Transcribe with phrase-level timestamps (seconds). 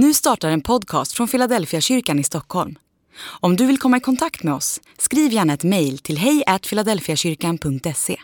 [0.00, 2.78] Nu startar en podcast från Philadelphia kyrkan i Stockholm.
[3.40, 8.16] Om du vill komma i kontakt med oss, skriv gärna ett mejl till hejfiladelfiakyrkan.se.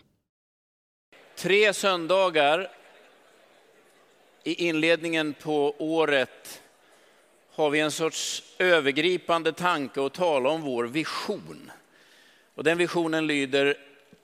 [1.37, 2.68] Tre söndagar
[4.45, 6.62] i inledningen på året
[7.55, 11.70] har vi en sorts övergripande tanke att tala om vår vision.
[12.54, 13.77] Och den visionen lyder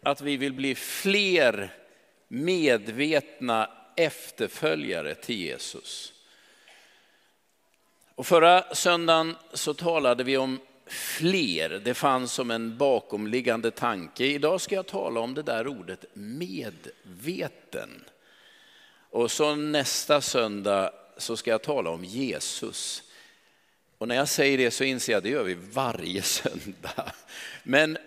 [0.02, 1.74] att vi vill bli fler
[2.28, 6.12] medvetna efterföljare till Jesus.
[8.20, 11.68] Och förra söndagen så talade vi om fler.
[11.84, 14.24] Det fanns som en bakomliggande tanke.
[14.24, 18.04] Idag ska jag tala om det där ordet medveten.
[19.10, 23.02] Och så nästa söndag så ska jag tala om Jesus.
[23.98, 27.12] Och när jag säger det så inser jag att det gör vi varje söndag.
[27.62, 27.98] Men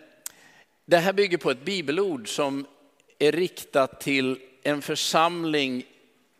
[0.85, 2.65] det här bygger på ett bibelord som
[3.19, 5.85] är riktat till en församling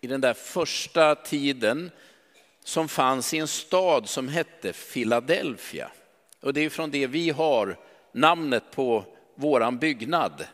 [0.02, 1.92] i den där första tiden
[2.64, 5.92] som fanns i en stad som hette Philadelphia.
[6.42, 7.78] Och det är från det vi har
[8.12, 9.06] namnet på
[9.36, 10.46] våran byggnad.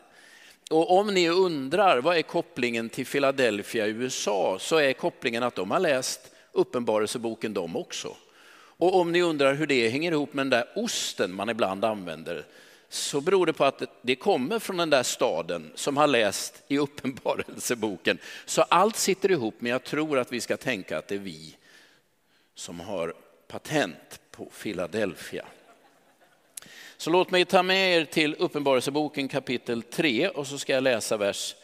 [0.70, 5.54] Och om ni undrar vad är kopplingen till Philadelphia i USA så är kopplingen att
[5.54, 6.20] de har läst
[6.52, 8.16] Uppenbarelseboken de också.
[8.52, 12.44] Och om ni undrar hur det hänger ihop med den där osten man ibland använder
[12.88, 16.78] så beror det på att det kommer från den där staden som har läst i
[16.78, 18.18] Uppenbarelseboken.
[18.46, 21.56] Så allt sitter ihop men jag tror att vi ska tänka att det är vi
[22.60, 23.14] som har
[23.48, 25.46] patent på Philadelphia.
[26.96, 31.16] Så låt mig ta med er till Uppenbarelseboken kapitel 3 och så ska jag läsa
[31.16, 31.56] vers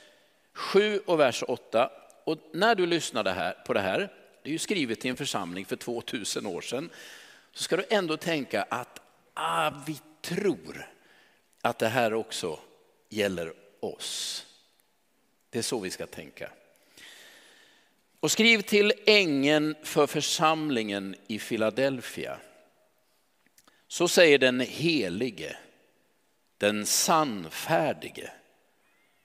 [0.52, 1.90] 7 och vers 8.
[2.24, 5.64] Och när du lyssnar här, på det här, det är ju skrivet i en församling
[5.64, 6.90] för 2000 år sedan,
[7.52, 9.00] så ska du ändå tänka att
[9.34, 10.90] ah, vi tror
[11.62, 12.58] att det här också
[13.08, 14.46] gäller oss.
[15.50, 16.50] Det är så vi ska tänka.
[18.20, 22.38] Och skriv till ängeln för församlingen i Philadelphia.
[23.88, 25.56] Så säger den helige,
[26.58, 28.30] den sannfärdige.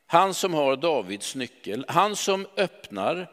[0.06, 3.32] Han som har Davids nyckel, han som öppnar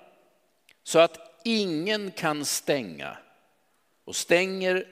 [0.83, 3.17] så att ingen kan stänga
[4.05, 4.87] och stänger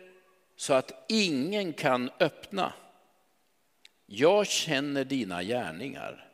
[0.56, 2.72] så att ingen kan öppna.
[4.06, 6.28] Jag känner dina gärningar.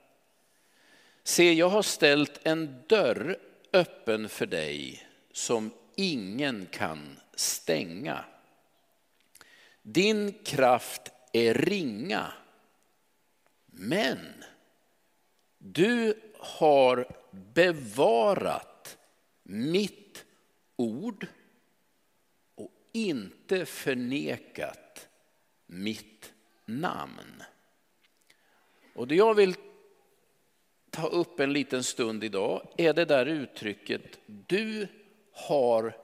[1.25, 3.38] Se, jag har ställt en dörr
[3.72, 8.25] öppen för dig som ingen kan stänga.
[9.83, 11.03] Din kraft
[11.33, 12.32] är ringa,
[13.66, 14.19] men
[15.59, 18.99] du har bevarat
[19.43, 20.25] mitt
[20.77, 21.27] ord
[22.55, 25.09] och inte förnekat
[25.66, 26.32] mitt
[26.65, 27.43] namn.
[28.94, 29.55] Och det jag vill
[30.92, 34.86] ta upp en liten stund idag är det där uttrycket du
[35.32, 35.97] har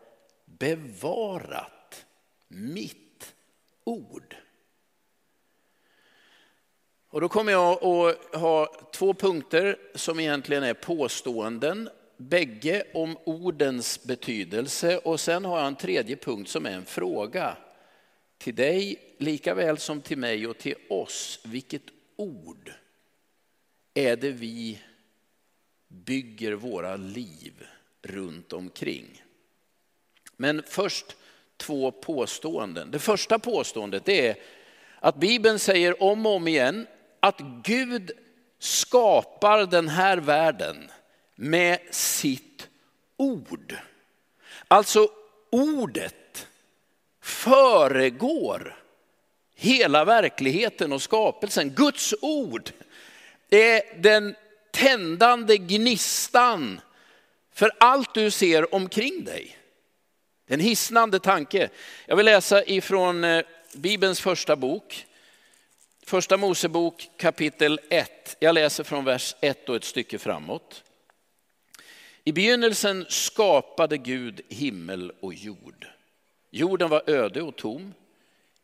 [0.45, 2.07] bevarat
[2.49, 3.35] mitt
[3.85, 4.37] ord.
[7.11, 14.05] Och då kommer jag att ha två punkter som egentligen är påståenden, bägge om ordens
[14.05, 17.57] betydelse och sen har jag en tredje punkt som är en fråga
[18.39, 21.41] till dig lika väl som till mig och till oss.
[21.45, 21.83] Vilket
[22.17, 22.73] ord
[23.99, 24.79] är det vi
[25.89, 27.67] bygger våra liv
[28.03, 29.23] runt omkring.
[30.37, 31.17] Men först
[31.57, 32.91] två påståenden.
[32.91, 34.37] Det första påståendet är
[35.01, 36.87] att Bibeln säger om och om igen
[37.21, 38.11] att Gud
[38.59, 40.91] skapar den här världen
[41.35, 42.69] med sitt
[43.17, 43.77] ord.
[44.69, 45.09] Alltså
[45.51, 46.49] ordet
[47.21, 48.77] föregår
[49.55, 51.71] hela verkligheten och skapelsen.
[51.71, 52.71] Guds ord
[53.51, 54.35] är den
[54.71, 56.81] tändande gnistan
[57.55, 59.59] för allt du ser omkring dig.
[60.47, 61.69] En hisnande tanke.
[62.07, 63.45] Jag vill läsa ifrån eh,
[63.75, 65.07] Bibelns första bok,
[66.07, 68.37] första Mosebok kapitel 1.
[68.39, 70.85] Jag läser från vers 1 och ett stycke framåt.
[72.25, 75.87] I begynnelsen skapade Gud himmel och jord.
[76.51, 77.95] Jorden var öde och tom.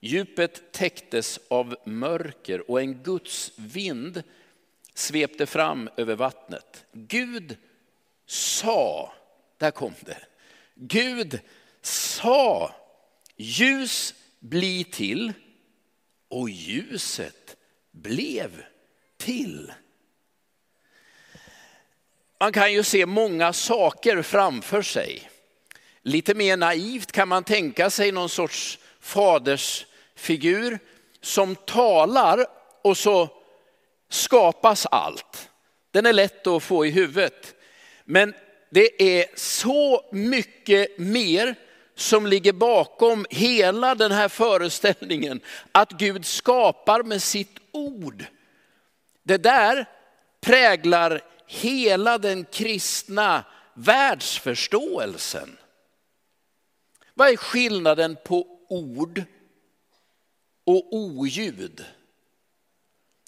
[0.00, 4.22] Djupet täcktes av mörker och en Guds vind
[4.94, 6.85] svepte fram över vattnet.
[6.93, 7.56] Gud
[8.26, 9.12] sa,
[9.58, 10.19] där kom det.
[10.75, 11.41] Gud
[11.82, 12.75] sa,
[13.37, 15.32] ljus bli till
[16.29, 17.56] och ljuset
[17.91, 18.62] blev
[19.17, 19.73] till.
[22.40, 25.31] Man kan ju se många saker framför sig.
[26.02, 30.79] Lite mer naivt kan man tänka sig någon sorts fadersfigur
[31.20, 32.47] som talar
[32.82, 33.44] och så
[34.08, 35.50] skapas allt.
[35.90, 37.54] Den är lätt att få i huvudet.
[38.04, 38.34] Men
[38.70, 41.54] det är så mycket mer
[41.94, 45.40] som ligger bakom hela den här föreställningen
[45.72, 48.24] att Gud skapar med sitt ord.
[49.22, 49.86] Det där
[50.40, 55.58] präglar hela den kristna världsförståelsen.
[57.14, 59.22] Vad är skillnaden på ord
[60.64, 61.84] och oljud?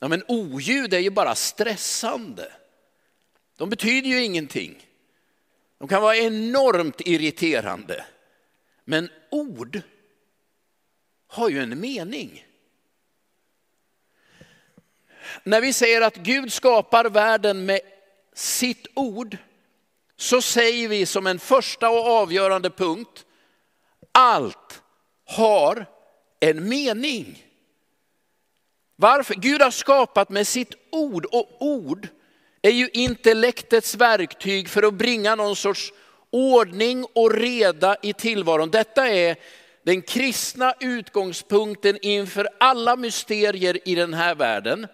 [0.01, 2.53] Ja, men oljud är ju bara stressande.
[3.57, 4.87] De betyder ju ingenting.
[5.79, 8.05] De kan vara enormt irriterande.
[8.85, 9.81] Men ord
[11.27, 12.47] har ju en mening.
[15.43, 17.81] När vi säger att Gud skapar världen med
[18.35, 19.37] sitt ord
[20.17, 23.25] så säger vi som en första och avgörande punkt,
[24.13, 24.83] allt
[25.25, 25.87] har
[26.41, 27.46] en mening.
[28.97, 29.35] Varför?
[29.35, 32.09] Gud har skapat med sitt ord och ord
[32.63, 35.93] är ju intellektets verktyg för att bringa någon sorts
[36.31, 38.71] ordning och reda i tillvaron.
[38.71, 39.37] Detta är
[39.83, 44.87] den kristna utgångspunkten inför alla mysterier i den här världen.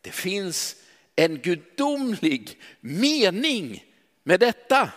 [0.00, 0.76] Det finns
[1.16, 3.84] en gudomlig mening
[4.22, 4.90] med detta.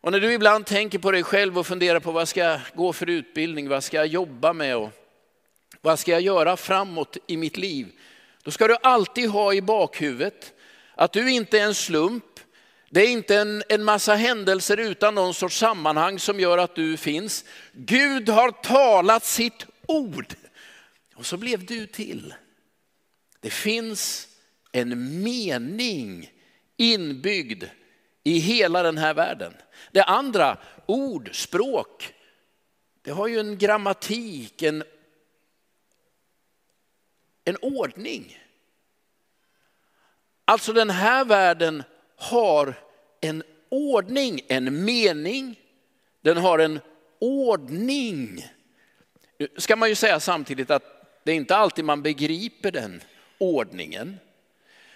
[0.00, 2.92] Och när du ibland tänker på dig själv och funderar på vad ska jag gå
[2.92, 4.90] för utbildning, vad ska jag jobba med och
[5.80, 7.92] vad ska jag göra framåt i mitt liv?
[8.42, 10.52] Då ska du alltid ha i bakhuvudet
[10.94, 12.24] att du inte är en slump.
[12.90, 16.96] Det är inte en, en massa händelser utan någon sorts sammanhang som gör att du
[16.96, 17.44] finns.
[17.72, 20.34] Gud har talat sitt ord
[21.14, 22.34] och så blev du till.
[23.40, 24.28] Det finns
[24.72, 26.30] en mening
[26.76, 27.64] inbyggd
[28.24, 29.54] i hela den här världen.
[29.92, 30.56] Det andra,
[30.86, 32.14] ord, språk,
[33.02, 34.84] det har ju en grammatik, en,
[37.44, 38.38] en ordning.
[40.44, 41.82] Alltså den här världen
[42.16, 42.74] har
[43.20, 45.60] en ordning, en mening,
[46.20, 46.80] den har en
[47.18, 48.46] ordning.
[49.38, 53.02] Nu ska man ju säga samtidigt att det är inte alltid man begriper den
[53.38, 54.18] ordningen.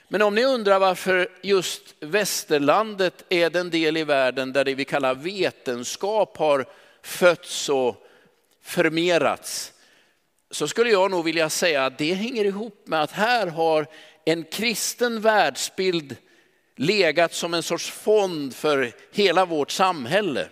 [0.08, 4.85] Men om ni undrar varför just västerlandet är den del i världen där det vi
[4.85, 6.67] kallar vetenskap har
[7.02, 8.06] fötts och
[8.62, 9.73] förmerats,
[10.55, 13.87] så skulle jag nog vilja säga att det hänger ihop med att här har
[14.25, 16.17] en kristen världsbild
[16.77, 20.49] legat som en sorts fond för hela vårt samhälle.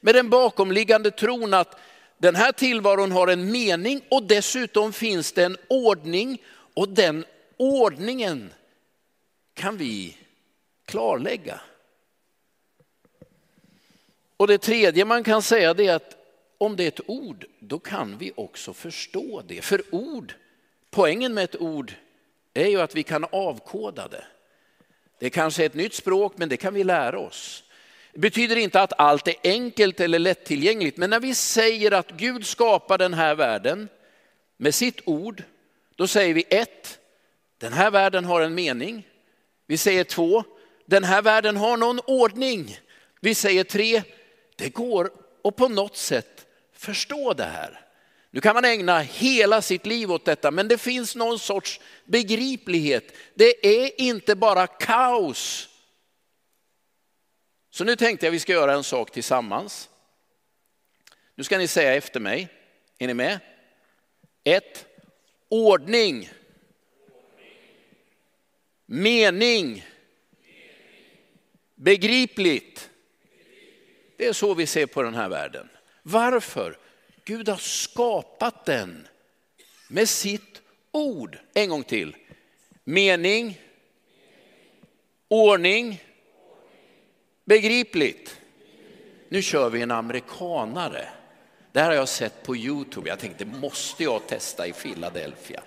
[0.00, 1.80] Med den bakomliggande tron att
[2.18, 6.42] den här tillvaron har en mening och dessutom finns det en ordning
[6.74, 7.24] och den
[7.56, 8.52] ordningen
[9.54, 10.16] kan vi
[10.86, 11.60] klarlägga.
[14.36, 16.23] Och det tredje man kan säga är att
[16.58, 19.62] om det är ett ord, då kan vi också förstå det.
[19.62, 20.34] För ord,
[20.90, 21.92] poängen med ett ord
[22.54, 24.24] är ju att vi kan avkoda det.
[25.20, 27.64] Det kanske är ett nytt språk, men det kan vi lära oss.
[28.12, 32.46] Det betyder inte att allt är enkelt eller lättillgängligt, men när vi säger att Gud
[32.46, 33.88] skapar den här världen
[34.56, 35.42] med sitt ord,
[35.96, 36.98] då säger vi ett,
[37.58, 39.06] den här världen har en mening.
[39.66, 40.44] Vi säger två,
[40.86, 42.78] den här världen har någon ordning.
[43.20, 44.02] Vi säger tre,
[44.56, 45.10] det går
[45.44, 46.33] att på något sätt
[46.84, 47.80] förstå det här.
[48.30, 53.12] Nu kan man ägna hela sitt liv åt detta, men det finns någon sorts begriplighet.
[53.34, 55.68] Det är inte bara kaos.
[57.70, 59.88] Så nu tänkte jag vi ska göra en sak tillsammans.
[61.34, 62.48] Nu ska ni säga efter mig.
[62.98, 63.40] Är ni med?
[64.44, 64.86] Ett,
[65.48, 66.30] ordning.
[68.86, 69.84] Mening.
[71.74, 72.90] Begripligt.
[74.16, 75.68] Det är så vi ser på den här världen.
[76.06, 76.76] Varför?
[77.24, 79.08] Gud har skapat den
[79.88, 81.38] med sitt ord.
[81.54, 82.16] En gång till.
[82.84, 83.60] Mening,
[85.28, 86.02] ordning,
[87.44, 88.40] begripligt.
[89.28, 91.08] Nu kör vi en amerikanare.
[91.72, 93.08] Det här har jag sett på Youtube.
[93.08, 95.62] Jag tänkte, måste jag testa i Philadelphia?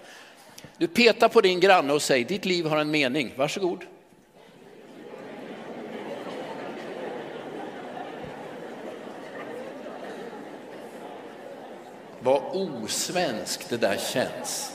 [0.78, 3.34] Du petar på din granne och säger, ditt liv har en mening.
[3.38, 3.86] Varsågod.
[12.28, 14.72] Vad osvenskt det där känns.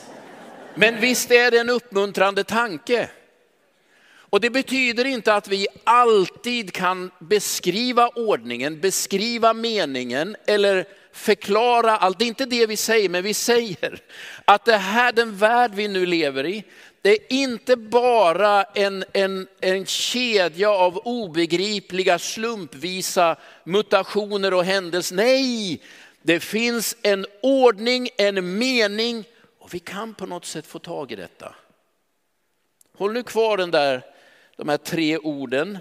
[0.75, 3.11] Men visst är det en uppmuntrande tanke.
[4.15, 12.19] Och det betyder inte att vi alltid kan beskriva ordningen, beskriva meningen eller förklara allt.
[12.19, 14.01] Det är inte det vi säger, men vi säger
[14.45, 16.65] att det här, den värld vi nu lever i,
[17.03, 25.17] det är inte bara en, en, en kedja av obegripliga slumpvisa mutationer och händelser.
[25.17, 25.81] Nej,
[26.23, 29.25] det finns en ordning, en mening
[29.59, 31.55] och vi kan på något sätt få tag i detta.
[32.97, 34.03] Håll nu kvar den där,
[34.57, 35.79] de här tre orden.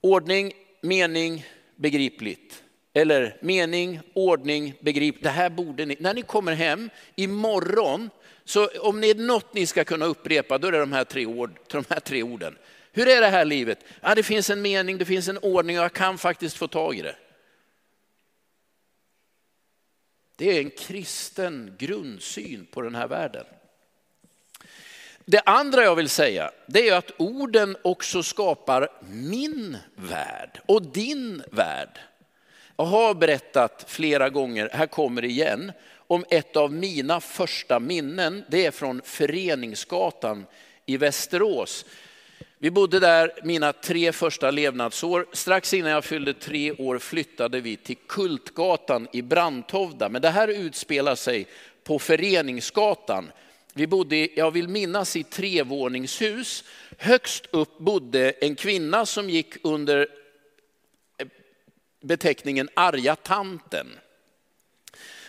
[0.00, 2.62] Ordning, mening, begripligt.
[2.94, 5.22] Eller mening, ordning, begrip.
[5.22, 8.10] Det här borde ni, när ni kommer hem imorgon,
[8.44, 11.26] så om det är något ni ska kunna upprepa, då är det de här tre,
[11.26, 12.58] ord, de här tre orden.
[12.92, 13.78] Hur är det här livet?
[14.00, 16.96] Ja, det finns en mening, det finns en ordning och jag kan faktiskt få tag
[16.96, 17.16] i det.
[20.36, 23.44] Det är en kristen grundsyn på den här världen.
[25.24, 31.42] Det andra jag vill säga, det är att orden också skapar min värld och din
[31.52, 31.98] värld.
[32.76, 35.72] Jag har berättat flera gånger, här kommer det igen,
[36.06, 38.44] om ett av mina första minnen.
[38.48, 40.46] Det är från Föreningsgatan
[40.86, 41.84] i Västerås.
[42.64, 45.26] Vi bodde där mina tre första levnadsår.
[45.32, 50.08] Strax innan jag fyllde tre år flyttade vi till Kultgatan i Brantovda.
[50.08, 51.46] Men det här utspelar sig
[51.82, 53.30] på Föreningsgatan.
[53.74, 56.64] Vi bodde, jag vill minnas, i trevåningshus.
[56.98, 60.08] Högst upp bodde en kvinna som gick under
[61.18, 61.26] eh,
[62.00, 63.86] beteckningen arga tanten.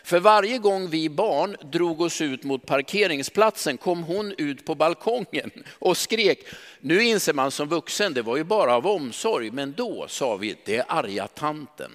[0.05, 5.51] För varje gång vi barn drog oss ut mot parkeringsplatsen kom hon ut på balkongen
[5.79, 6.39] och skrek.
[6.79, 10.55] Nu inser man som vuxen, det var ju bara av omsorg, men då sa vi,
[10.65, 11.91] det är arga tanten.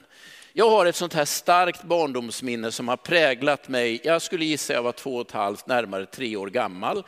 [0.52, 4.00] Jag har ett sånt här starkt barndomsminne som har präglat mig.
[4.04, 7.02] Jag skulle gissa jag var två och ett halvt, närmare tre år gammal.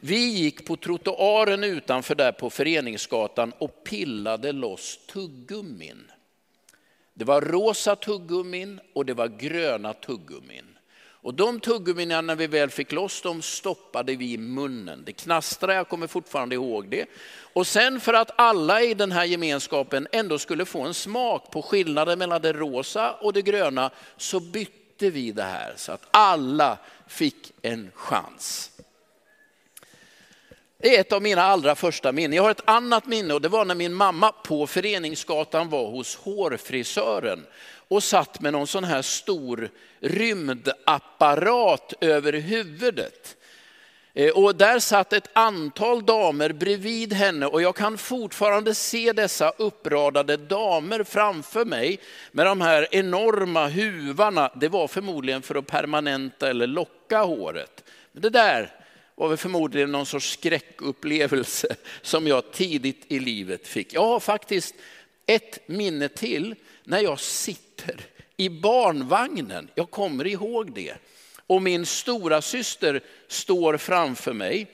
[0.00, 6.10] Vi gick på trottoaren utanför där på Föreningsgatan och pillade loss tuggummin.
[7.18, 10.64] Det var rosa tuggummin och det var gröna tuggummin.
[11.00, 15.02] Och de tuggummina när vi väl fick loss dem stoppade vi i munnen.
[15.06, 17.06] Det knastrade, jag kommer fortfarande ihåg det.
[17.52, 21.62] Och sen för att alla i den här gemenskapen ändå skulle få en smak på
[21.62, 26.78] skillnaden mellan det rosa och det gröna så bytte vi det här så att alla
[27.06, 28.70] fick en chans.
[30.82, 32.36] Det är ett av mina allra första minnen.
[32.36, 36.16] Jag har ett annat minne och det var när min mamma på Föreningsgatan var hos
[36.16, 37.46] hårfrisören
[37.88, 39.70] och satt med någon sån här stor
[40.00, 43.36] rymdapparat över huvudet.
[44.14, 49.52] Eh, och där satt ett antal damer bredvid henne och jag kan fortfarande se dessa
[49.56, 52.00] uppradade damer framför mig
[52.32, 54.52] med de här enorma huvarna.
[54.54, 57.84] Det var förmodligen för att permanenta eller locka håret.
[58.12, 58.77] Men det där
[59.18, 63.94] var väl förmodligen någon sorts skräckupplevelse som jag tidigt i livet fick.
[63.94, 64.74] Jag har faktiskt
[65.26, 68.00] ett minne till när jag sitter
[68.36, 69.70] i barnvagnen.
[69.74, 70.94] Jag kommer ihåg det.
[71.46, 74.66] Och min stora syster står framför mig.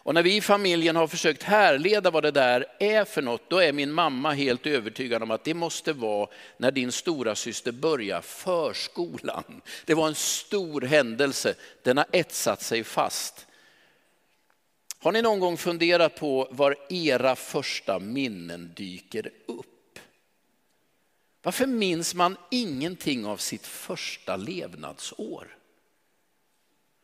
[0.00, 3.58] Och när vi i familjen har försökt härleda vad det där är för något, då
[3.58, 8.20] är min mamma helt övertygad om att det måste vara när din stora syster börjar
[8.20, 9.60] förskolan.
[9.84, 13.46] Det var en stor händelse, den har etsat sig fast.
[14.98, 19.98] Har ni någon gång funderat på var era första minnen dyker upp?
[21.42, 25.56] Varför minns man ingenting av sitt första levnadsår?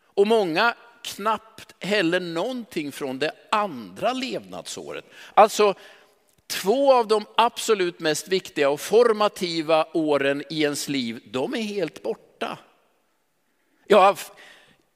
[0.05, 5.05] Och många knappt heller någonting från det andra levnadsåret.
[5.35, 5.75] Alltså
[6.47, 12.03] två av de absolut mest viktiga och formativa åren i ens liv, de är helt
[12.03, 12.59] borta.
[13.87, 14.19] Jag har,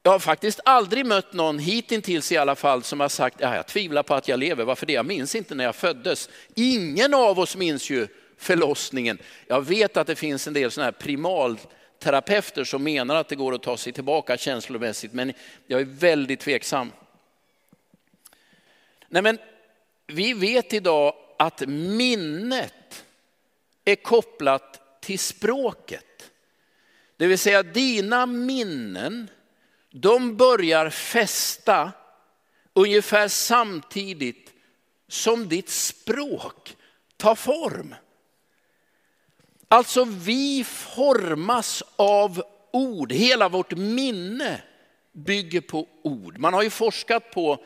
[0.03, 3.67] jag har faktiskt aldrig mött någon, hittills i alla fall, som har sagt, ja, jag
[3.67, 4.65] tvivlar på att jag lever.
[4.65, 4.93] Varför det?
[4.93, 6.29] Jag minns inte när jag föddes.
[6.55, 9.17] Ingen av oss minns ju förlossningen.
[9.47, 11.59] Jag vet att det finns en del sådana här primal
[11.99, 15.33] terapeuter som menar att det går att ta sig tillbaka känslomässigt, men
[15.67, 16.91] jag är väldigt tveksam.
[19.07, 19.37] Nej, men
[20.07, 23.05] vi vet idag att minnet
[23.85, 26.31] är kopplat till språket.
[27.17, 29.29] Det vill säga dina minnen,
[29.89, 31.91] de börjar fästa
[32.73, 34.53] ungefär samtidigt
[35.07, 36.75] som ditt språk
[37.17, 37.95] tar form.
[39.71, 44.61] Alltså vi formas av ord, hela vårt minne
[45.11, 46.37] bygger på ord.
[46.37, 47.63] Man har ju forskat på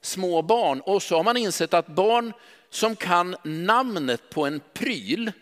[0.00, 2.32] små barn och så har man insett att barn
[2.70, 5.32] som kan namnet på en pryl,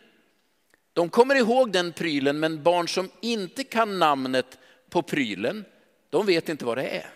[0.92, 4.58] de kommer ihåg den prylen, men barn som inte kan namnet
[4.90, 5.64] på prylen,
[6.10, 7.10] de vet inte vad det är.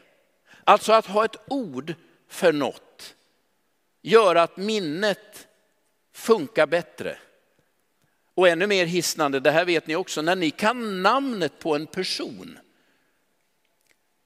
[0.64, 1.94] Alltså att ha ett ord
[2.28, 3.14] för något
[4.02, 5.48] gör att minnet
[6.12, 7.18] funkar bättre.
[8.36, 11.86] Och ännu mer hisnande, det här vet ni också, när ni kan namnet på en
[11.86, 12.58] person,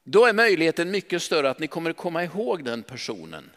[0.04, 3.50] då är möjligheten mycket större att ni kommer komma ihåg den personen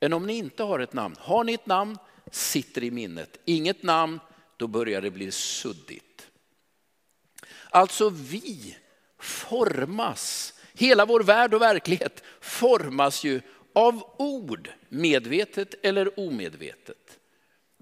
[0.00, 1.16] än om ni inte har ett namn.
[1.18, 1.98] Har ni ett namn
[2.30, 3.38] sitter i minnet.
[3.44, 4.20] Inget namn,
[4.56, 6.28] då börjar det bli suddigt.
[7.70, 8.76] Alltså vi
[9.18, 13.40] formas, hela vår värld och verklighet formas ju
[13.72, 17.18] av ord, medvetet eller omedvetet.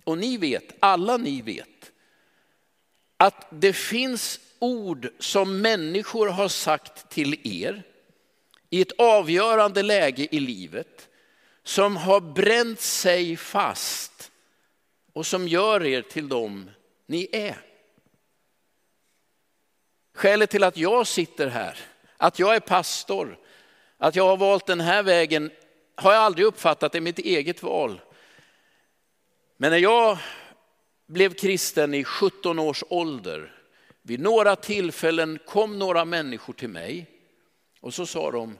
[0.04, 1.92] och ni vet, alla ni vet,
[3.24, 7.82] att det finns ord som människor har sagt till er
[8.70, 11.08] i ett avgörande läge i livet
[11.62, 14.30] som har bränt sig fast
[15.12, 16.70] och som gör er till dem
[17.06, 17.56] ni är.
[20.14, 21.78] Skälet till att jag sitter här,
[22.16, 23.38] att jag är pastor,
[23.98, 25.50] att jag har valt den här vägen
[25.94, 28.00] har jag aldrig uppfattat är mitt eget val.
[29.56, 30.18] Men när jag
[31.06, 33.54] blev kristen i 17 års ålder,
[34.02, 37.10] vid några tillfällen kom några människor till mig
[37.80, 38.58] och så sa de,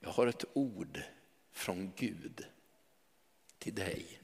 [0.00, 1.00] jag har ett ord
[1.52, 2.46] från Gud
[3.58, 4.20] till dig.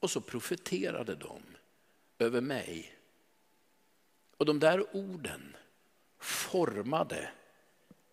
[0.00, 1.42] Och så profeterade de
[2.18, 2.96] över mig.
[4.36, 5.56] Och de där orden
[6.18, 7.30] formade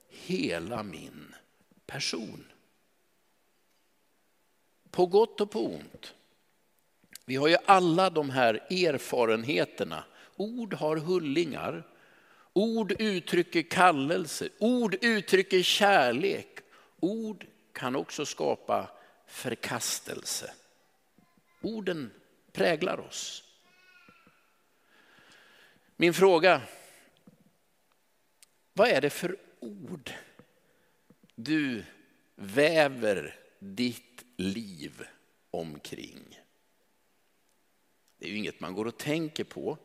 [0.08, 1.36] hela min
[1.86, 2.46] person.
[4.92, 6.14] På gott och på ont.
[7.28, 10.04] Vi har ju alla de här erfarenheterna.
[10.36, 11.88] Ord har hullingar.
[12.54, 14.50] Ord uttrycker kallelse.
[14.60, 16.60] Ord uttrycker kärlek.
[17.00, 18.90] Ord kan också skapa
[19.26, 20.54] förkastelse.
[21.62, 22.12] Orden
[22.52, 23.44] präglar oss.
[25.96, 26.62] Min fråga,
[28.74, 30.12] vad är det för ord
[31.36, 31.84] du
[32.36, 35.04] väver ditt liv
[35.52, 36.40] omkring?
[38.20, 39.78] Det är ju inget man går och tänker på.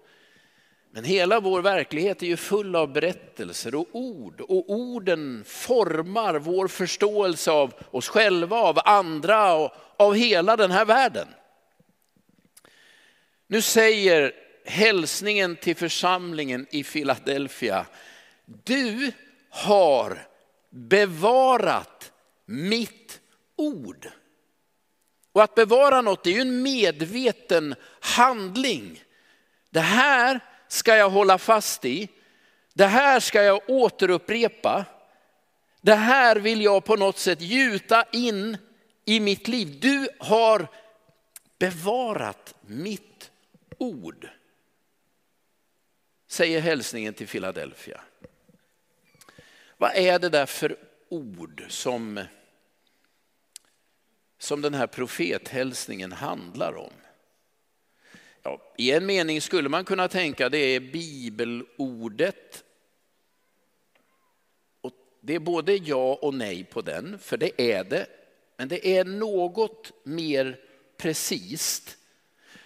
[0.91, 6.69] Men hela vår verklighet är ju full av berättelser och ord och orden formar vår
[6.69, 11.29] förståelse av oss själva, av andra och av hela den här världen.
[13.47, 14.33] Nu säger
[14.65, 17.87] hälsningen till församlingen i Philadelphia,
[18.65, 19.13] du
[19.51, 20.27] har
[20.71, 22.13] bevarat
[22.47, 23.21] mitt
[23.57, 24.09] ord.
[25.33, 29.05] Och att bevara något är ju en medveten handling.
[29.71, 32.09] Det här ska jag hålla fast i.
[32.75, 34.85] Det här ska jag återupprepa.
[35.81, 38.57] Det här vill jag på något sätt gjuta in
[39.05, 39.79] i mitt liv.
[39.81, 40.69] Du har
[41.59, 43.31] bevarat mitt
[43.79, 44.29] ord.
[46.29, 48.01] Säger hälsningen till Philadelphia.
[49.77, 50.77] Vad är det där för
[51.09, 52.25] ord som,
[54.43, 56.93] som den här profethälsningen handlar om?
[58.43, 62.65] Ja, I en mening skulle man kunna tänka det är bibelordet.
[64.81, 68.07] Och det är både ja och nej på den, för det är det.
[68.57, 70.61] Men det är något mer
[70.97, 71.97] precis.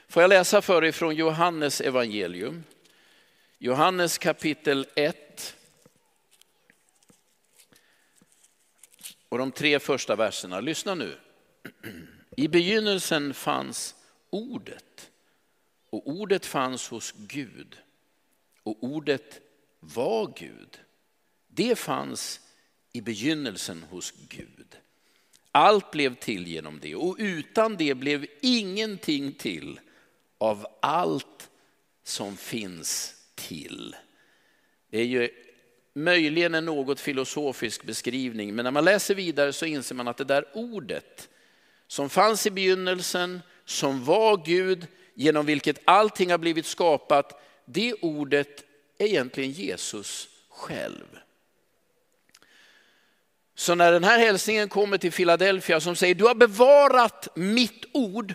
[0.08, 2.64] Får jag läsa för er från Johannes evangelium?
[3.58, 5.56] Johannes kapitel 1.
[9.28, 11.16] Och de tre första verserna, lyssna nu.
[12.36, 13.94] I begynnelsen fanns
[14.30, 15.10] ordet
[15.90, 17.76] och ordet fanns hos Gud
[18.62, 19.40] och ordet
[19.80, 20.80] var Gud.
[21.48, 22.40] Det fanns
[22.92, 24.76] i begynnelsen hos Gud.
[25.52, 29.80] Allt blev till genom det och utan det blev ingenting till
[30.38, 31.50] av allt
[32.02, 33.96] som finns till.
[34.90, 35.30] Det är ju
[35.92, 40.24] möjligen en något filosofisk beskrivning, men när man läser vidare så inser man att det
[40.24, 41.28] där ordet
[41.88, 48.64] som fanns i begynnelsen, som var Gud, genom vilket allting har blivit skapat, det ordet
[48.98, 51.18] är egentligen Jesus själv.
[53.54, 58.34] Så när den här hälsningen kommer till Philadelphia som säger du har bevarat mitt ord,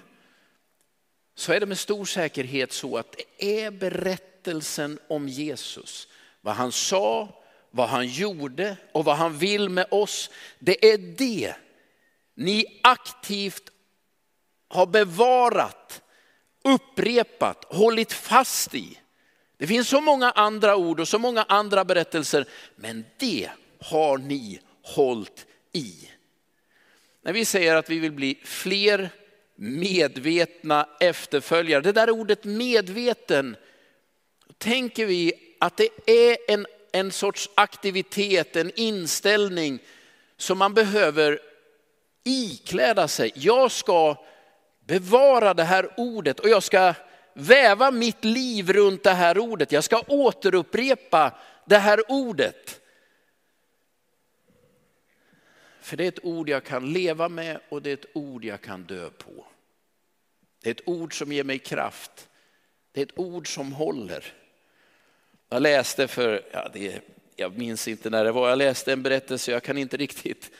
[1.36, 6.08] så är det med stor säkerhet så att det är berättelsen om Jesus.
[6.42, 10.30] Vad han sa, vad han gjorde och vad han vill med oss.
[10.60, 11.54] Det är det
[12.42, 13.72] ni aktivt
[14.68, 16.02] har bevarat
[16.64, 18.98] upprepat, hållit fast i.
[19.58, 23.50] Det finns så många andra ord och så många andra berättelser, men det
[23.80, 26.10] har ni hållit i.
[27.22, 29.10] När vi säger att vi vill bli fler
[29.56, 33.56] medvetna efterföljare, det där ordet medveten,
[34.48, 39.80] då tänker vi att det är en, en sorts aktivitet, en inställning
[40.38, 41.51] som man behöver
[42.24, 43.32] ikläda sig.
[43.36, 44.16] Jag ska
[44.86, 46.94] bevara det här ordet och jag ska
[47.34, 49.72] väva mitt liv runt det här ordet.
[49.72, 52.82] Jag ska återupprepa det här ordet.
[55.82, 58.62] För det är ett ord jag kan leva med och det är ett ord jag
[58.62, 59.46] kan dö på.
[60.64, 62.30] Det är ett ord som ger mig kraft.
[62.92, 64.34] Det är ett ord som håller.
[65.50, 67.02] Jag läste för, ja, det,
[67.36, 70.52] jag minns inte när det var, jag läste en berättelse, jag kan inte riktigt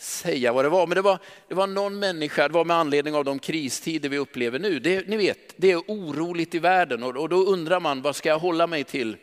[0.00, 0.86] säga vad det var.
[0.86, 4.18] Men det var, det var någon människa, det var med anledning av de kristider vi
[4.18, 4.78] upplever nu.
[4.78, 8.28] Det, ni vet, det är oroligt i världen och, och då undrar man, vad ska
[8.28, 9.16] jag hålla mig till?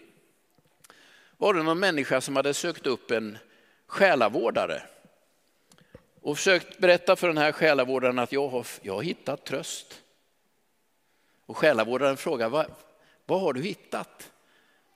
[1.38, 3.38] Var det någon människa som hade sökt upp en
[3.88, 4.82] själavårdare
[6.22, 10.02] och försökt berätta för den här själavårdaren att jag har, jag har hittat tröst.
[11.46, 12.66] Och själavårdaren frågar, vad,
[13.26, 14.32] vad har du hittat?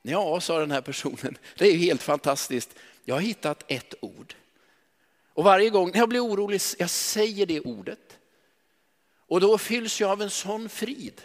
[0.02, 2.76] Ja, sa den här personen, det är helt fantastiskt.
[3.06, 4.36] Jag har hittat ett ord.
[5.34, 8.18] Och varje gång jag blir orolig, jag säger det ordet.
[9.28, 11.22] Och då fylls jag av en sån frid.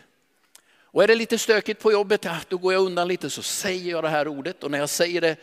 [0.97, 4.05] Och är det lite stökigt på jobbet, då går jag undan lite så säger jag
[4.05, 4.65] det här ordet.
[4.65, 5.37] Och när jag säger det,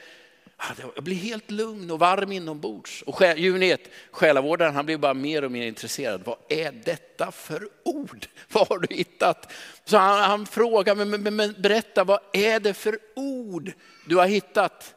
[0.95, 3.01] jag blir helt lugn och varm inombords.
[3.01, 6.21] Och vet, själavårdaren han blir bara mer och mer intresserad.
[6.25, 8.27] Vad är detta för ord?
[8.51, 9.53] Vad har du hittat?
[9.85, 13.71] Så han, han frågar, men, men, men berätta, vad är det för ord
[14.05, 14.95] du har hittat?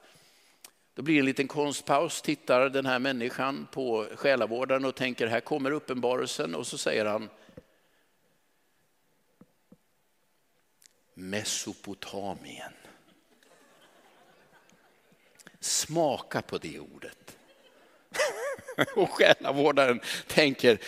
[0.97, 5.41] Då blir det en liten konstpaus, tittar den här människan på själavårdaren och tänker här
[5.41, 7.29] kommer uppenbarelsen och så säger han
[11.15, 12.73] Mesopotamien.
[15.61, 17.37] Smaka på det ordet.
[18.95, 20.79] och själavårdaren tänker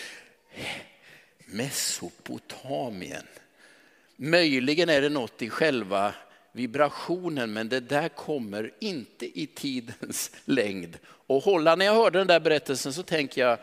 [1.39, 3.27] Mesopotamien.
[4.17, 6.15] Möjligen är det något i själva
[6.59, 11.77] vibrationen, men det där kommer inte i tidens längd och hålla.
[11.77, 13.59] När jag hörde den där berättelsen så tänker jag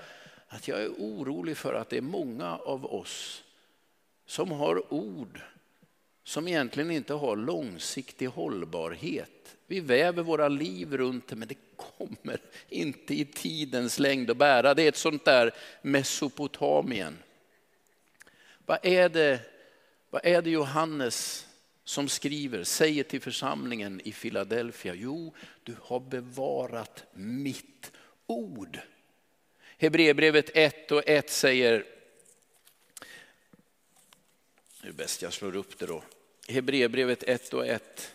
[0.48, 3.44] att jag är orolig för att det är många av oss
[4.26, 5.42] som har ord
[6.24, 9.56] som egentligen inte har långsiktig hållbarhet.
[9.68, 12.38] Vi väver våra liv runt det, men det kommer
[12.70, 14.74] inte i tidens längd att bära.
[14.74, 17.18] Det är ett sånt där Mesopotamien.
[18.66, 19.40] Vad är det,
[20.10, 21.48] vad är det Johannes
[21.86, 27.92] som skriver, säger till församlingen i Philadelphia, jo, du har bevarat mitt
[28.26, 28.80] ord.
[29.78, 31.86] Hebreerbrevet 1 och 1 säger,
[34.82, 36.04] det är bäst jag slår upp det då.
[36.48, 38.12] Hebreerbrevet 1 och 1.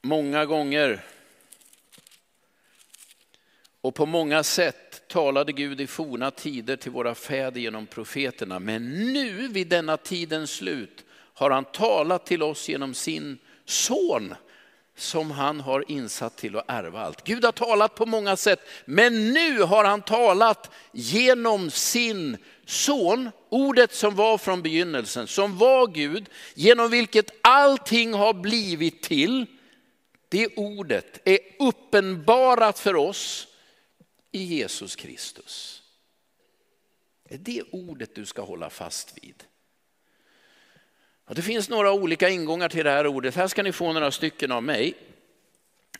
[0.00, 1.04] Många gånger
[3.80, 4.81] och på många sätt
[5.12, 8.58] talade Gud i forna tider till våra fäder genom profeterna.
[8.58, 14.34] Men nu vid denna tidens slut har han talat till oss genom sin son
[14.96, 17.24] som han har insatt till att ärva allt.
[17.24, 23.94] Gud har talat på många sätt, men nu har han talat genom sin son, ordet
[23.94, 29.46] som var från begynnelsen, som var Gud, genom vilket allting har blivit till.
[30.28, 33.48] Det ordet är uppenbarat för oss
[34.32, 35.82] i Jesus Kristus.
[37.28, 39.44] Det är det ordet du ska hålla fast vid.
[41.24, 43.34] Och det finns några olika ingångar till det här ordet.
[43.34, 44.94] Här ska ni få några stycken av mig.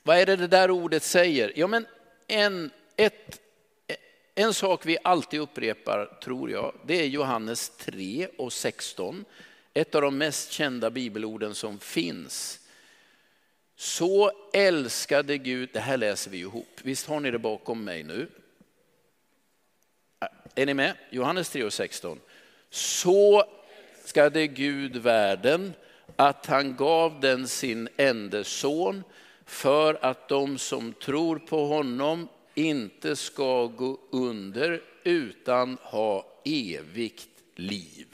[0.03, 1.53] Vad är det det där ordet säger?
[1.57, 1.87] Ja, men
[2.27, 3.41] en, ett,
[4.35, 9.25] en sak vi alltid upprepar, tror jag, det är Johannes 3 och 16.
[9.75, 12.61] Ett av de mest kända bibelorden som finns.
[13.83, 18.29] Så älskade Gud, det här läser vi ihop, visst har ni det bakom mig nu?
[20.55, 20.97] Är ni med?
[21.11, 22.21] Johannes 3 och 16.
[22.71, 23.45] Så
[24.01, 25.73] älskade Gud världen
[26.17, 29.05] att han gav den sin enda son
[29.45, 38.07] för att de som tror på honom inte ska gå under utan ha evigt liv.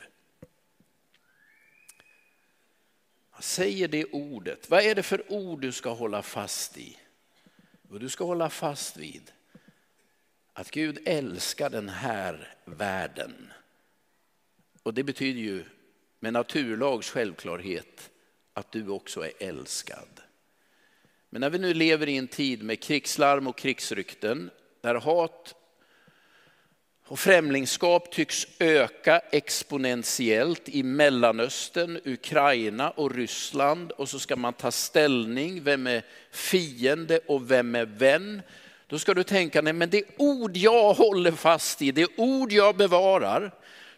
[3.28, 4.71] Vad säger det ordet?
[4.71, 6.97] Vad är det för ord du ska hålla fast i?
[7.89, 9.33] Och du ska hålla fast vid
[10.53, 13.53] att Gud älskar den här världen.
[14.83, 15.65] Och det betyder ju
[16.21, 18.11] med naturlags självklarhet
[18.53, 20.21] att du också är älskad.
[21.31, 25.55] Men när vi nu lever i en tid med krigslarm och krigsrykten, där hat
[27.09, 34.71] och främlingskap tycks öka exponentiellt i Mellanöstern, Ukraina och Ryssland och så ska man ta
[34.71, 38.43] ställning, vem är fiende och vem är vän?
[38.87, 42.77] Då ska du tänka, nej men det ord jag håller fast i, det ord jag
[42.77, 43.51] bevarar,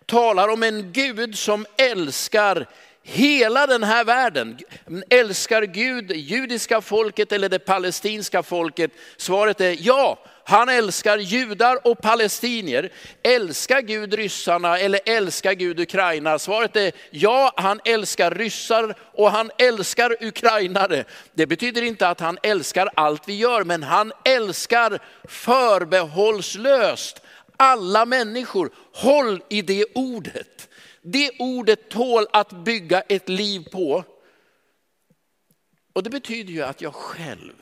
[0.06, 2.66] talar om en Gud som älskar
[3.02, 4.58] hela den här världen.
[5.10, 8.90] Älskar Gud det judiska folket eller det palestinska folket?
[9.16, 12.92] Svaret är ja, han älskar judar och palestinier.
[13.22, 16.38] Älskar Gud ryssarna eller älskar Gud Ukraina?
[16.38, 21.04] Svaret är ja, han älskar ryssar och han älskar ukrainare.
[21.34, 24.98] Det betyder inte att han älskar allt vi gör, men han älskar
[25.28, 27.22] förbehållslöst
[27.56, 28.70] alla människor.
[28.92, 30.68] Håll i det ordet.
[31.02, 34.04] Det ordet tål att bygga ett liv på.
[35.92, 37.54] Och det betyder ju att jag själv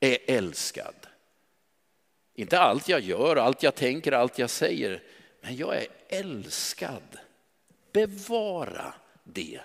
[0.00, 0.94] är älskad.
[2.38, 5.02] Inte allt jag gör, allt jag tänker, allt jag säger,
[5.40, 7.18] men jag är älskad.
[7.92, 9.60] Bevara det.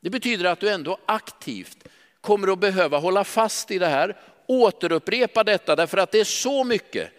[0.00, 1.88] Det betyder att du ändå aktivt
[2.20, 6.64] kommer att behöva hålla fast i det här, återupprepa detta därför att det är så
[6.64, 7.10] mycket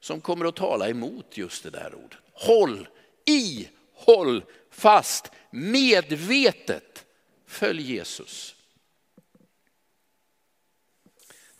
[0.00, 2.18] som kommer att tala emot just det där ordet.
[2.32, 2.88] Håll
[3.26, 7.04] i, håll fast, medvetet
[7.46, 8.54] följ Jesus.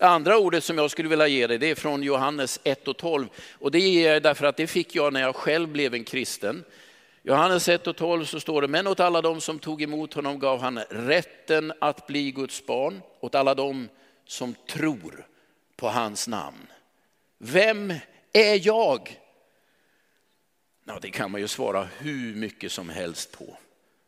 [0.01, 2.97] Det andra ordet som jag skulle vilja ge dig det är från Johannes 1 och
[2.97, 3.29] 12.
[3.59, 6.65] Och det ger jag därför att det fick jag när jag själv blev en kristen.
[7.23, 10.39] Johannes 1 och 12 så står det, men åt alla de som tog emot honom
[10.39, 13.89] gav han rätten att bli Guds barn, åt alla de
[14.27, 15.27] som tror
[15.77, 16.67] på hans namn.
[17.39, 17.95] Vem
[18.33, 19.21] är jag?
[20.85, 23.57] Ja, det kan man ju svara hur mycket som helst på.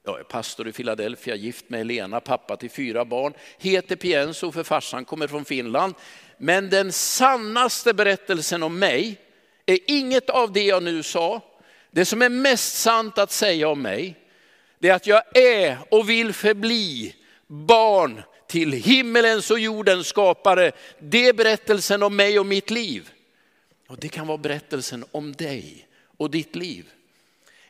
[0.04, 4.62] Jag är pastor i Philadelphia, gift med Elena, pappa till fyra barn, heter Pienso för
[4.62, 5.94] farsan kommer från Finland.
[6.38, 9.20] Men den sannaste berättelsen om mig
[9.66, 11.40] är inget av det jag nu sa.
[11.90, 14.16] Det som är mest sant att säga om mig,
[14.78, 17.14] det är att jag är och vill förbli
[17.46, 20.72] barn till himmelens och jordens skapare.
[20.98, 23.10] Det är berättelsen om mig och mitt liv.
[23.88, 26.86] Och det kan vara berättelsen om dig och ditt liv.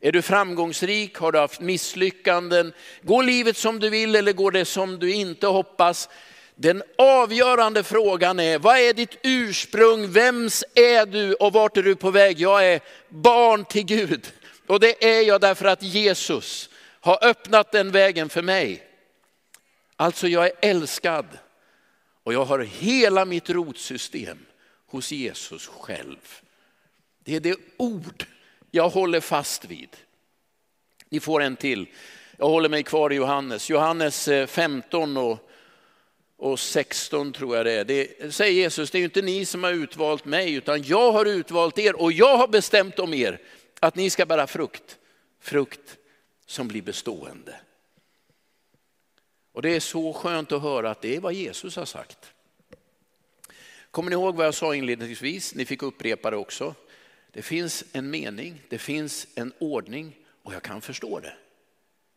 [0.04, 1.16] Är du framgångsrik?
[1.16, 2.72] Har du haft misslyckanden?
[3.02, 6.08] Går livet som du vill eller går det som du inte hoppas?
[6.54, 10.12] Den avgörande frågan är, vad är ditt ursprung?
[10.12, 12.40] Vems är du och vart är du på väg?
[12.40, 14.32] Jag är barn till Gud.
[14.66, 18.82] Och det är jag därför att Jesus har öppnat den vägen för mig.
[19.96, 21.26] Alltså jag är älskad
[22.24, 24.38] och jag har hela mitt rotsystem
[24.86, 26.40] hos Jesus själv.
[27.24, 28.26] Det är det ord
[28.74, 29.96] jag håller fast vid.
[31.08, 31.86] Ni får en till.
[32.36, 33.70] Jag håller mig kvar i Johannes.
[33.70, 35.50] Johannes eh, 15 och,
[36.36, 37.84] och 16 tror jag det är.
[37.84, 41.24] Det säger Jesus, det är ju inte ni som har utvalt mig utan jag har
[41.24, 43.40] utvalt er och jag har bestämt om er
[43.80, 44.98] att ni ska bära frukt.
[45.40, 45.96] Frukt
[46.46, 47.54] som blir bestående.
[49.52, 52.32] Och det är så skönt att höra att det är vad Jesus har sagt.
[53.90, 55.54] Kommer ni ihåg vad jag sa inledningsvis?
[55.54, 56.74] Ni fick upprepa det också.
[57.32, 61.32] Det finns en mening, det finns en ordning och jag kan förstå det.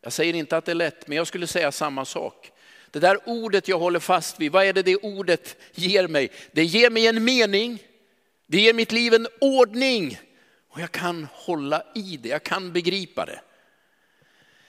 [0.00, 2.52] Jag säger inte att det är lätt, men jag skulle säga samma sak.
[2.90, 6.30] Det där ordet jag håller fast vid, vad är det det ordet ger mig?
[6.52, 7.82] Det ger mig en mening,
[8.46, 10.20] det ger mitt liv en ordning
[10.68, 13.40] och jag kan hålla i det, jag kan begripa det.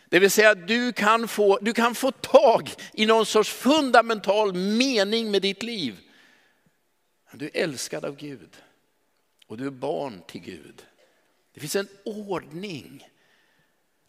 [0.10, 5.32] Det vill säga du kan få, du kan få tag i någon sorts fundamental mening
[5.32, 6.00] med ditt liv.
[7.32, 8.58] Du är älskad av Gud
[9.48, 10.86] och du är barn till Gud.
[11.54, 13.08] Det finns en ordning.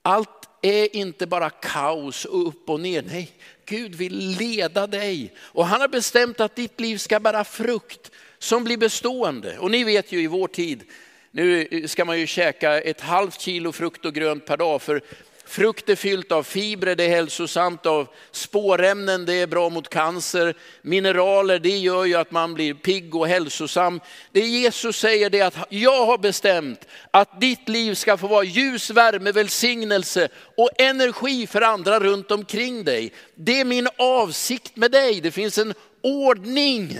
[0.02, 3.02] Allt är inte bara kaos och upp och ner.
[3.02, 3.32] Nej,
[3.64, 8.64] Gud vill leda dig och han har bestämt att ditt liv ska bära frukt som
[8.64, 9.58] blir bestående.
[9.58, 10.84] Och ni vet ju i vår tid,
[11.30, 15.02] nu ska man ju käka ett halvt kilo frukt och grönt per dag för
[15.48, 20.54] Frukt är fyllt av fibrer, det är hälsosamt, av spårämnen, det är bra mot cancer.
[20.82, 24.00] Mineraler, det gör ju att man blir pigg och hälsosam.
[24.32, 28.44] Det Jesus säger det är att jag har bestämt att ditt liv ska få vara
[28.44, 33.12] ljus, värme, välsignelse och energi för andra runt omkring dig.
[33.34, 36.98] Det är min avsikt med dig, det finns en ordning.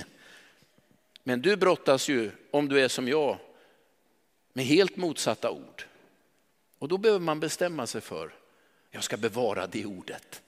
[1.24, 3.38] Men du brottas ju, om du är som jag,
[4.52, 5.84] med helt motsatta ord.
[6.78, 8.38] Och då behöver man bestämma sig för,
[8.90, 10.42] jag ska bevara det ordet.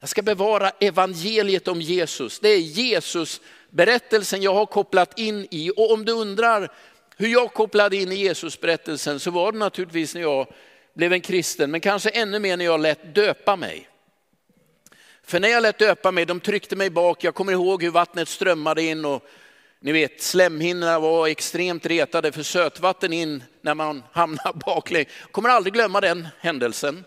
[0.00, 2.40] Jag ska bevara evangeliet om Jesus.
[2.40, 5.70] Det är Jesus berättelsen jag har kopplat in i.
[5.70, 6.72] Och om du undrar
[7.16, 10.46] hur jag kopplade in i Jesus berättelsen så var det naturligtvis när jag
[10.94, 13.88] blev en kristen, men kanske ännu mer när jag lät döpa mig.
[15.22, 18.28] För när jag lät döpa mig, de tryckte mig bak, jag kommer ihåg hur vattnet
[18.28, 19.24] strömmade in och
[19.80, 25.12] ni vet, slemhinnorna var extremt retade för sötvatten in när man hamnar baklänges.
[25.30, 27.04] Kommer aldrig glömma den händelsen.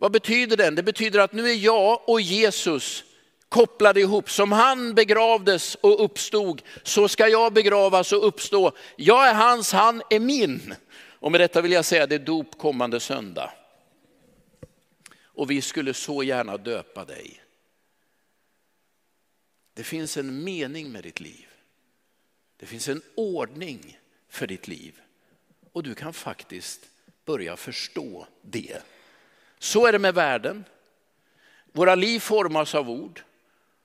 [0.00, 0.74] Vad betyder den?
[0.74, 3.04] Det betyder att nu är jag och Jesus
[3.48, 4.30] kopplade ihop.
[4.30, 8.72] Som han begravdes och uppstod, så ska jag begravas och uppstå.
[8.96, 10.74] Jag är hans, han är min.
[10.94, 13.52] Och med detta vill jag säga, det är dop kommande söndag.
[15.22, 17.42] Och vi skulle så gärna döpa dig.
[19.74, 21.46] Det finns en mening med ditt liv.
[22.56, 25.00] Det finns en ordning för ditt liv.
[25.72, 26.80] Och du kan faktiskt
[27.24, 28.82] börja förstå det.
[29.60, 30.64] Så är det med världen.
[31.72, 33.22] Våra liv formas av ord.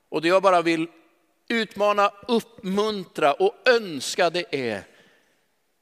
[0.08, 0.86] Och det jag bara vill
[1.48, 4.82] utmana, uppmuntra och önska det är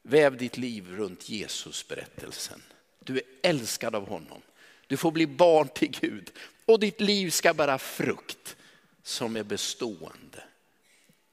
[0.03, 2.63] väv ditt liv runt Jesus berättelsen.
[2.99, 4.41] Du är älskad av honom.
[4.87, 6.31] Du får bli barn till Gud
[6.65, 8.55] och ditt liv ska bära frukt
[9.03, 10.43] som är bestående.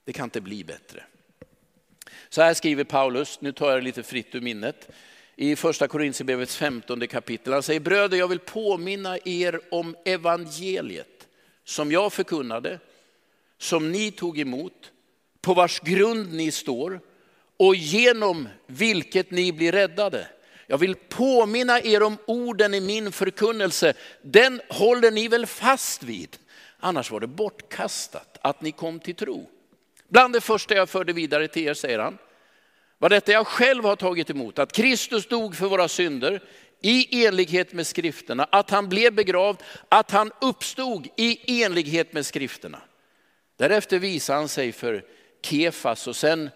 [0.05, 1.05] Det kan inte bli bättre.
[2.29, 4.89] Så här skriver Paulus, nu tar jag det lite fritt ur minnet,
[5.37, 7.53] i första Korintierbrevets 15 kapitel.
[7.53, 11.29] Han säger, bröder jag vill påminna er om evangeliet
[11.65, 12.79] som jag förkunnade,
[13.59, 14.93] som ni tog emot,
[15.41, 17.01] på vars grund ni står
[17.57, 20.27] och genom vilket ni blir räddade.
[20.67, 23.95] Jag vill påminna er om orden i min förkunnelse.
[24.23, 26.37] Den håller ni väl fast vid?
[26.79, 29.51] Annars var det bortkastat att ni kom till tro.
[30.09, 32.19] Bland det första jag förde vidare till er, säger han,
[33.03, 36.43] var detta jag själv har tagit emot, att Kristus dog för våra synder
[36.81, 42.79] i enlighet med skrifterna, att han blev begravd, att han uppstod i enlighet med skrifterna.
[43.57, 45.05] Därefter visade han sig för
[45.43, 46.51] Kefas och sen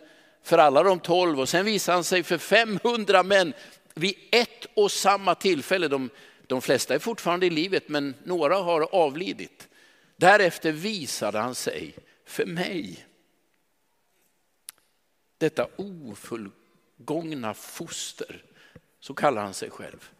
[0.44, 3.52] för alla de tolv och sen visade han sig för 500 män
[3.94, 5.88] vid ett och samma tillfälle.
[5.88, 6.10] De,
[6.46, 9.68] de flesta är fortfarande i livet men några har avlidit.
[10.16, 11.94] Därefter visade han sig
[12.26, 13.06] för mig.
[15.38, 18.44] Detta ofullgångna foster,
[19.00, 20.10] så kallar han sig själv.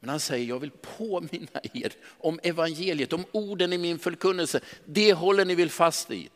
[0.00, 4.60] Men han säger, jag vill påminna er om evangeliet, om orden i min förkunnelse.
[4.84, 6.30] Det håller ni väl fast vid.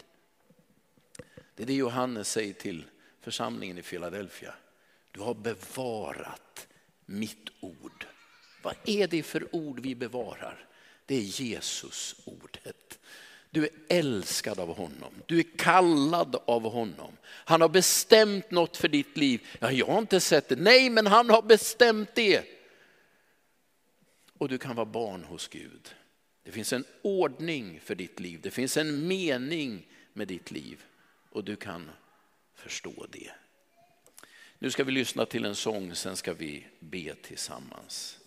[1.55, 2.85] Det är det Johannes säger till
[3.21, 4.55] församlingen i Philadelphia.
[5.11, 6.67] Du har bevarat
[7.07, 8.07] mitt ord.
[8.63, 10.67] Vad är det för ord vi bevarar?
[11.07, 12.99] Det är Jesus ordet.
[13.55, 15.15] Du är älskad av honom.
[15.27, 17.17] Du är kallad av honom.
[17.25, 19.47] Han har bestämt något för ditt liv.
[19.59, 20.57] Ja, jag har inte sett det.
[20.57, 22.45] Nej, men han har bestämt det.
[24.39, 25.95] Och du kan vara barn hos Gud.
[26.43, 28.41] Det finns en ordning för ditt liv.
[28.43, 30.85] Det finns en mening med ditt liv.
[31.31, 31.91] Och du kan
[32.55, 33.31] förstå det.
[34.59, 38.19] Nu ska vi lyssna till en sång, sen ska vi be tillsammans.